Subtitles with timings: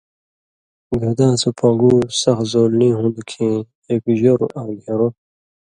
[1.01, 3.55] گھداں سو پنگُو سخ زولنی ہُوندوۡ کھیں
[3.89, 5.07] ایک ژروۡ آں گھېن٘رو